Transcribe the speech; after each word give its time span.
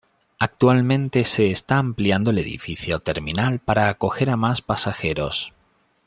Actualmente 0.39 1.23
se 1.25 1.51
está 1.51 1.77
ampliando 1.77 2.31
el 2.31 2.39
edificio 2.39 3.01
terminal 3.01 3.59
para 3.59 3.87
acoger 3.87 4.31
a 4.31 4.35
más 4.35 4.63
pasajeros. 4.63 5.53